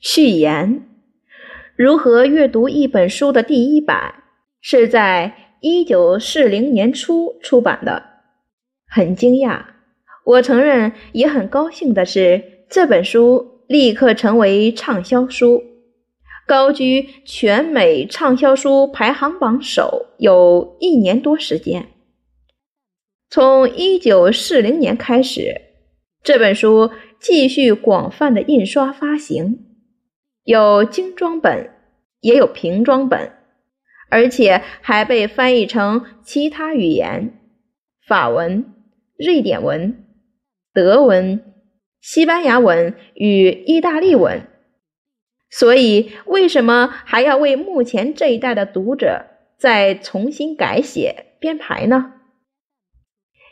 [0.00, 0.82] 序言：
[1.76, 4.22] 如何阅读一本书的第一版
[4.60, 8.02] 是在一九四零年初出版的，
[8.88, 9.64] 很惊讶。
[10.24, 15.62] 我承认，也很高兴的是，这本书立刻成为畅销书，
[16.46, 21.88] 高居全美畅销书排行榜首有一年多时间。
[23.30, 25.60] 从一九四零年开始，
[26.22, 29.64] 这本书继续广泛的印刷发行，
[30.48, 31.68] 有精装本，
[32.22, 33.32] 也有平装本，
[34.08, 37.38] 而且还被翻译成其他语言：
[38.06, 38.64] 法文、
[39.18, 40.06] 瑞典文、
[40.72, 41.52] 德文、
[42.00, 44.40] 西班牙文与意大利文。
[45.50, 49.26] 所以，为什么还要为目前这一代的读者
[49.58, 52.14] 再重新改写编排呢？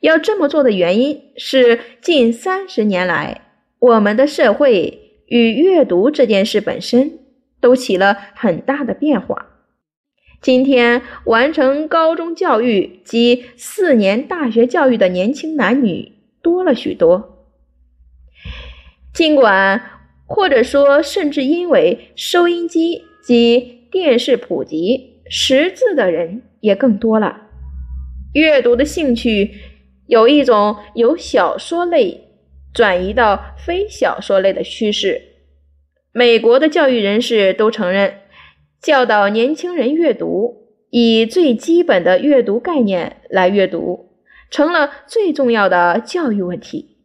[0.00, 3.42] 要这么做的原因是，近三十年来，
[3.78, 7.20] 我们的社会与阅读这件事本身
[7.60, 9.46] 都起了很大的变化。
[10.42, 17.46] 今天，完成高中教育及四年大学教育的年轻男女多了许多。
[19.12, 19.82] 尽管，
[20.26, 27.42] 或者说，甚至因为收音机及电视普及，识字的人也更多了，
[28.32, 29.52] 阅读的兴趣。
[30.06, 32.29] 有一种由小说类
[32.72, 35.20] 转移到非小说类的趋势。
[36.12, 38.14] 美国的教育人士都承认，
[38.80, 44.10] 教导年轻人阅读，以最基本的阅读概念来阅读，
[44.50, 46.96] 成了最重要的教育问题。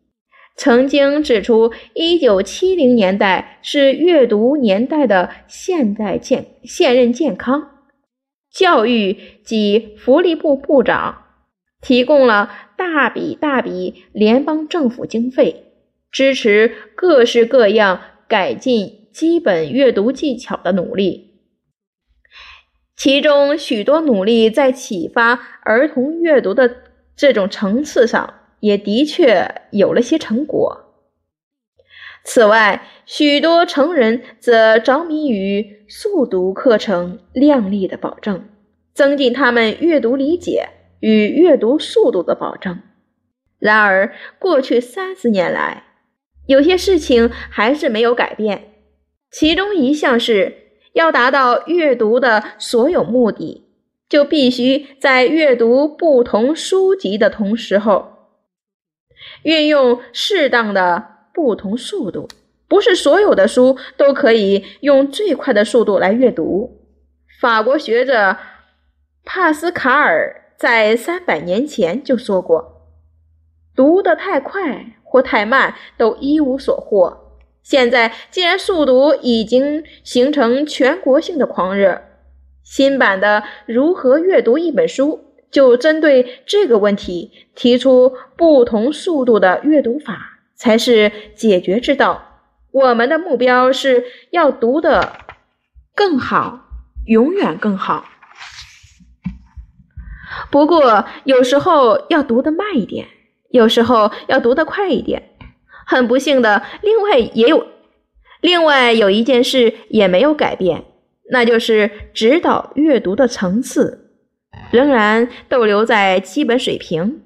[0.58, 7.72] 曾经指出，一九七零年代是阅读年代的现代健现任健康
[8.50, 11.25] 教育及福利部部长。
[11.86, 15.66] 提供了大笔大笔联邦政府经费，
[16.12, 21.36] 支持各式各样改进基本阅读技巧的努力。
[22.98, 26.76] 其中许多努力在启发儿童阅读的
[27.16, 30.82] 这种层次上，也的确有了些成果。
[32.24, 38.50] 此外，许多成人则着迷于速读课程量力的保证，
[38.96, 40.70] 增进他们阅读理解。
[41.00, 42.82] 与阅读速度的保证。
[43.60, 45.84] 然而，过去三十年来，
[46.46, 48.74] 有些事情还是没有改变。
[49.32, 50.56] 其中一项是
[50.94, 53.66] 要达到阅读的所有目的，
[54.08, 58.30] 就必须在阅读不同书籍的同时候，
[59.44, 62.28] 运用适当的不同速度。
[62.68, 66.82] 不是所有的书都可以用最快的速度来阅读。
[67.40, 68.38] 法国学者
[69.24, 70.45] 帕斯卡尔。
[70.58, 72.82] 在三百年前就说过，
[73.76, 77.42] 读得太快或太慢都一无所获。
[77.62, 82.02] 现在既然速读已经形成全国性的狂热，
[82.64, 85.18] 新版的《如何阅读一本书》
[85.52, 92.42] 就针对这个问题提出不同速度的阅读法才是解决之道。
[92.72, 95.14] 我们的目标是要读得
[95.96, 96.62] 更好，
[97.06, 98.06] 永远更好。
[100.52, 103.08] 不过，有时候要读得慢一点，
[103.50, 105.32] 有时候要读得快一点。
[105.88, 107.68] 很不幸的，另外也有，
[108.42, 110.84] 另外有一件事也没有改变，
[111.30, 114.12] 那就是指导阅读的层次
[114.72, 117.22] 仍然逗留在基本水平。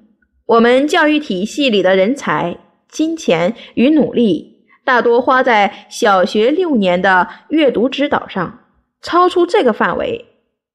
[0.46, 2.58] 我们教育体系里的人才、
[2.88, 8.58] 金钱与努力，大多花在小学六年的阅读指导上，
[9.00, 10.26] 超出这个范围，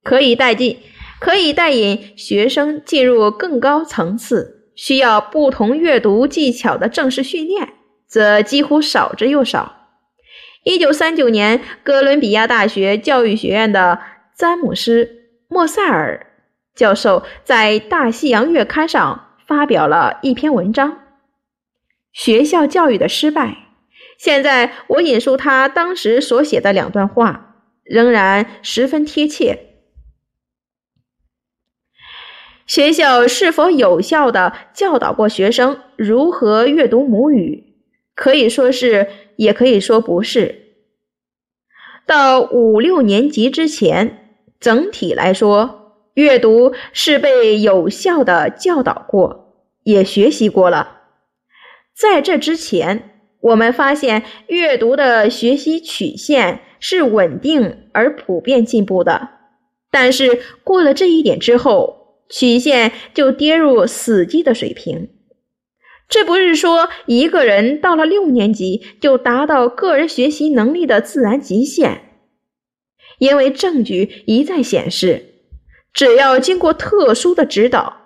[0.03, 0.79] 可以带进。
[1.19, 7.73] 可以带引学生进入更高层次、需要不同阅读技巧的正式训练，
[8.07, 9.73] 则几乎少之又少。
[10.63, 13.99] 一九三九年，哥伦比亚大学教育学院的
[14.35, 15.05] 詹姆斯·
[15.47, 16.27] 莫塞尔
[16.75, 20.91] 教授在《大西洋月刊》上发表了一篇文章
[22.11, 23.47] 《学校教育的失败》。
[24.17, 29.74] 现在我引述他当时所写的两段话，仍然十分贴切。
[32.65, 37.75] 学校是否有效的教导过学生如何阅读母语？
[38.15, 40.63] 可以说是，也可以说不是。
[42.07, 49.53] 到五六年级之前，整体来说，阅读是被有效的教导过，
[49.83, 51.01] 也学习过了。
[51.95, 53.11] 在这之前，
[53.41, 59.29] 我们发现阅读的学习曲线是稳定而普遍进步的。
[59.91, 65.09] 但是过了这一点之后，曲线就跌入死机的水平。
[66.07, 72.01] 这不是说一个人到了六年级就达到个人学习能力的自然极限，
[73.17, 75.33] 因为证据一再显示，
[75.91, 77.97] 只要经过特殊的指导，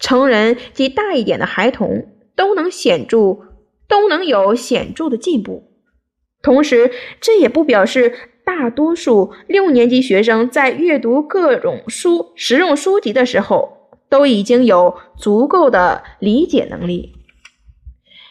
[0.00, 3.38] 成人及大一点的孩童都能显著
[3.86, 5.72] 都能有显著的进步。
[6.42, 6.90] 同时，
[7.20, 8.12] 这也不表示
[8.48, 17.14] 大多数六年级学生在阅读各种书、实用书籍的时候都已经有足够的理解能力。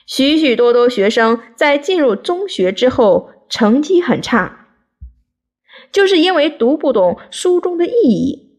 [0.08, 4.70] 许许多多学生在进入中学之后成绩很差，
[5.92, 8.58] 就是因为读不懂书中的意义。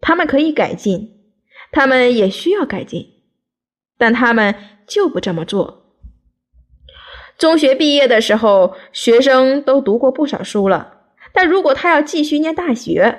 [0.00, 1.16] 他们可以改进，
[1.72, 3.08] 他们也需要改进，
[3.98, 4.54] 但他们
[4.86, 5.81] 就不这么做。
[7.42, 10.98] 中学毕业的时候，学生都读过不少书了，
[11.32, 13.18] 但如果他要继续念大学，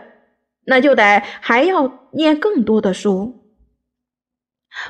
[0.63, 3.43] 那就得还要念更多的书。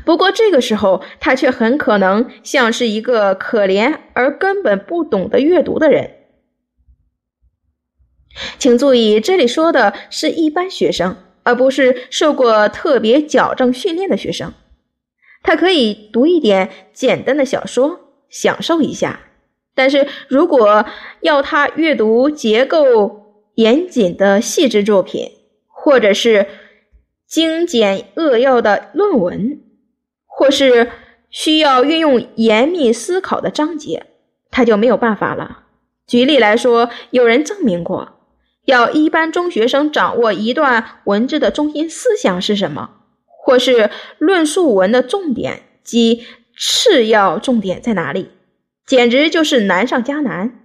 [0.06, 6.12] 不过这个时候，他却很可能像是一个可怜而根本不懂得阅读的人。
[8.60, 14.54] 请注意，这里说的是一般学生，而不是受过特别矫正训练的学生。
[15.42, 18.00] 他可以读一点简单的小说，
[18.34, 19.22] 享受一下。
[19.76, 20.86] 但是如果
[21.22, 23.22] 要他阅读结构
[23.56, 25.32] 严谨的细致作品，
[25.68, 26.48] 或者是
[27.28, 29.62] 精简扼要的论文，
[30.26, 30.92] 或是
[31.30, 34.06] 需要运用严密思考的章节，
[34.52, 35.64] 他就没有办法了。
[36.06, 38.20] 举例来说，有人证明过，
[38.66, 42.92] 要一般中学生掌握一段文字的中心思想是什么，
[43.26, 43.90] 或是
[44.20, 46.24] 论述文的重点及
[46.58, 48.30] 次要重点在哪里，
[48.86, 50.60] 简直就是难上加难。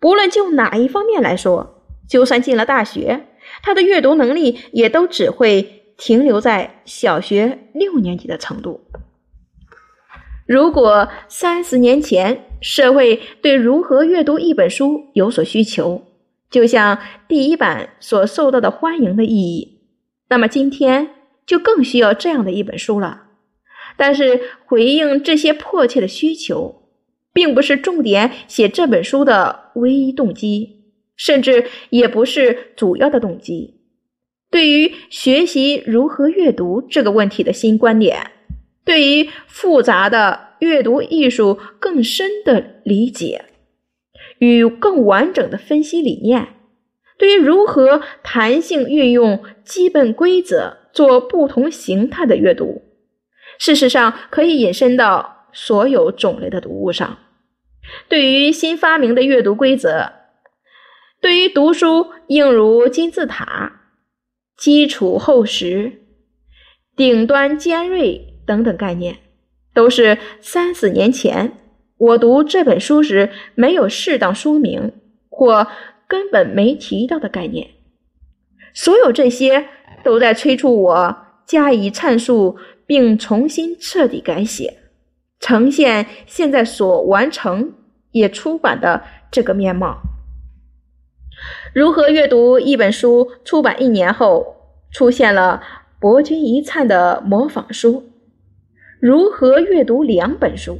[0.00, 3.26] 不论就哪一方面来说，就算进了大学，
[3.62, 5.74] 他的阅读能力也都只会。
[6.00, 8.82] 停留在小学六年级的程度。
[10.46, 16.04] 如果三十年前社会对如何阅读一本书有所需求，
[16.48, 19.80] 就像第一版所受到的欢迎的意义，
[20.28, 21.10] 那么今天
[21.44, 23.22] 就更需要这样的一本书了。
[23.98, 26.88] 但是，回应这些迫切的需求，
[27.32, 30.84] 并不是重点写这本书的唯一动机，
[31.16, 33.74] 甚至也不是主要的动机。
[34.50, 38.30] 对于学习如何阅读这个问题的新观点，
[38.84, 43.46] 对于复杂的阅读艺术更深的理解
[44.38, 46.48] 与更完整的分析理念，
[47.18, 52.82] 对于如何弹性运用基本规则做不同形态的阅读，
[53.58, 57.18] 事实上可以引申到所有种类的读物上。
[58.08, 60.12] 对于新发明的阅读规则，
[61.20, 63.74] 对于读书应如金字塔。
[64.56, 66.02] 基础厚实、
[66.96, 69.18] 顶端尖锐等等概念，
[69.72, 71.52] 都是三四年前
[71.96, 74.94] 我读这本书时没有适当说明
[75.28, 75.68] 或
[76.08, 77.68] 根本没提到的概念。
[78.74, 79.68] 所有这些
[80.02, 81.16] 都在催促我
[81.46, 84.78] 加以阐述，并重新彻底改写，
[85.38, 87.74] 呈现现在所完成
[88.12, 89.98] 也出版的这个面貌。
[91.74, 93.30] 如何阅读一本书？
[93.44, 94.56] 出版一年后，
[94.90, 95.62] 出现了
[96.00, 98.10] 博君一粲的模仿书。
[99.00, 100.78] 如何阅读两本书？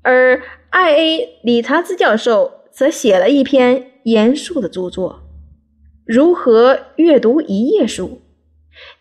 [0.00, 5.12] 而艾 A 理查兹教授则写了一篇严肃的著作
[6.06, 8.22] 《如何阅读一页书》。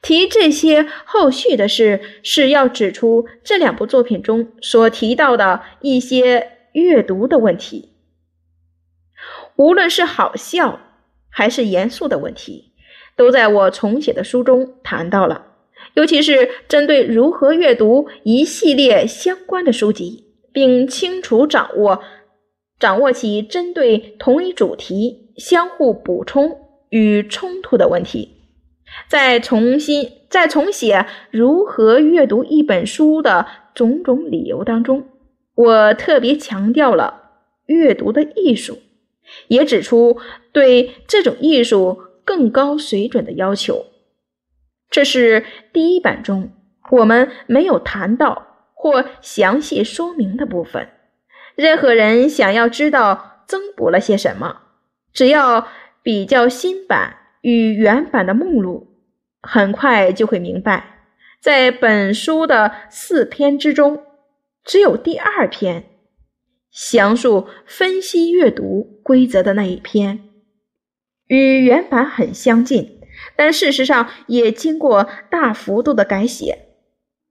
[0.01, 7.89] 提这些后续的事，是要指出这两部作品中所提到的一些阅读的问题。
[9.55, 10.79] 无论是好笑
[11.29, 12.71] 还是严肃的问题，
[13.15, 15.47] 都在我重写的书中谈到了。
[15.95, 22.01] 尤其是针对如何阅读一系列相关的书籍，并清楚掌握
[22.79, 26.57] 掌握起针对同一主题相互补充
[26.89, 28.38] 与冲突的问题，
[29.07, 35.07] 在重新再重写如何阅读一本书的种种理由当中，
[35.55, 37.31] 我特别强调了
[37.65, 38.79] 阅读的艺术。
[39.47, 40.17] 也指出
[40.51, 43.85] 对这种艺术更高水准的要求，
[44.89, 46.51] 这是第一版中
[46.89, 50.89] 我们没有谈到或详细说明的部分。
[51.55, 54.61] 任何人想要知道增补了些什么，
[55.13, 55.67] 只要
[56.01, 58.88] 比较新版与原版的目录，
[59.41, 61.05] 很快就会明白。
[61.41, 64.03] 在本书的四篇之中，
[64.63, 65.85] 只有第二篇。
[66.71, 70.19] 详述分析阅读规则的那一篇，
[71.25, 72.99] 与原版很相近，
[73.35, 76.67] 但事实上也经过大幅度的改写。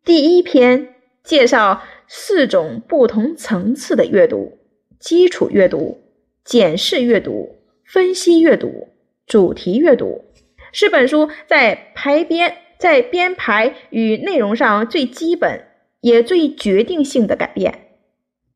[0.05, 4.59] 第一篇介绍四种不同层次的阅读：
[4.99, 6.01] 基础阅读、
[6.45, 8.89] 检视阅读、分析阅读、
[9.25, 10.25] 主题阅读，
[10.73, 15.67] 是本书在排编、在编排与内容上最基本
[16.01, 17.97] 也最决定性的改变。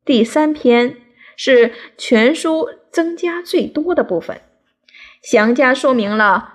[0.05, 0.97] 第三篇
[1.35, 4.41] 是全书增加最多的部分，
[5.21, 6.53] 详加说明了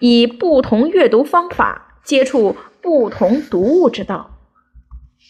[0.00, 4.34] 以不同阅读方法接触不同读物之道。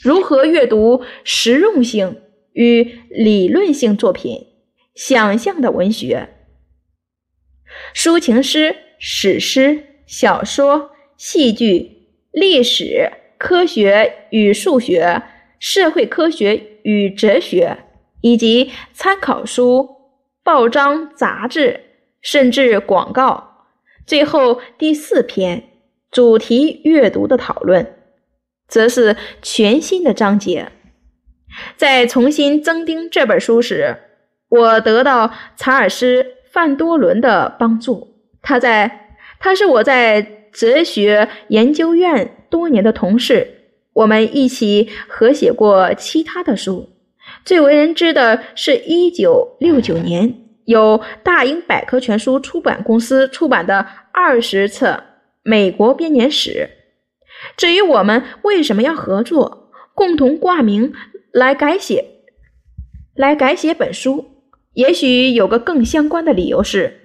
[0.02, 4.46] 如何阅读实用性与理论性作品、
[4.94, 6.28] 想象的文学、
[7.94, 15.22] 抒情诗、史诗、小说、戏剧、历史、科学与数学、
[15.58, 17.78] 社会科学与哲学，
[18.20, 19.88] 以及参考书、
[20.42, 21.80] 报章、杂志，
[22.20, 23.66] 甚至广告。
[24.06, 25.64] 最后第四篇
[26.10, 27.94] 主题阅读的讨论。
[28.68, 30.70] 则是全新的章节。
[31.78, 33.96] 在重新增订这本书时，
[34.50, 38.07] 我得到查尔斯·范多伦的帮助。
[38.42, 43.46] 他在，他是我在哲学研究院多年的同事，
[43.92, 46.88] 我们一起合写过其他的书。
[47.44, 54.90] 最为人知的是一九六九年由大英百科全书出版公司出版的二十册
[55.42, 56.50] 《美国编年史》。
[57.56, 60.92] 至于我们为什么要合作，共同挂名
[61.32, 62.04] 来改写，
[63.14, 64.24] 来改写本书，
[64.72, 66.97] 也许有个更相关的理由是，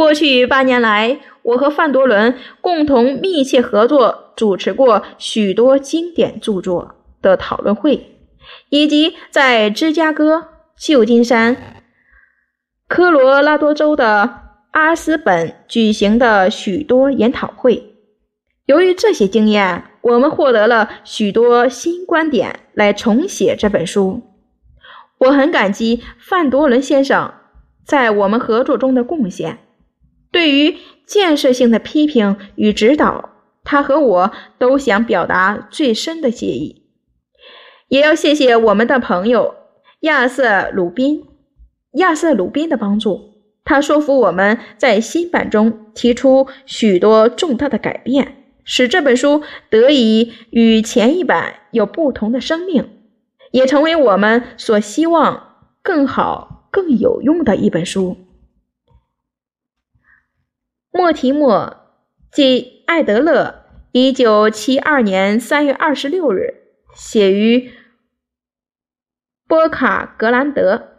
[0.00, 8.16] 过去八年来，我和范多伦共同密切合作，主持过许多经典著作的讨论会，
[8.70, 11.54] 以及在芝加哥、旧金山、
[12.88, 14.40] 科罗拉多州的
[14.70, 17.92] 阿斯本举行的许多研讨会。
[18.64, 24.22] 由于这些经验，我们获得了许多新观点来重写这本书。
[25.18, 27.34] 我很感激范多伦先生
[27.84, 29.58] 在我们合作中的贡献。
[30.32, 33.30] 对于建设性的批评与指导，
[33.64, 36.82] 他和我都想表达最深的谢意。
[37.88, 39.54] 也要谢谢我们的朋友
[40.00, 41.24] 亚瑟·鲁宾，
[41.94, 43.20] 亚瑟·鲁宾的帮助，
[43.64, 48.36] 他说服我们在新版中提出许多重大的改变。
[48.62, 52.88] 使这本书得以与前一版有不同的生命，
[53.50, 58.16] 也成为我们所希望更好、更有用的一本书。
[60.92, 61.86] 莫提莫
[62.32, 67.72] 即艾德勒，一九七二年三月二十六日写于
[69.46, 70.89] 波卡格兰德。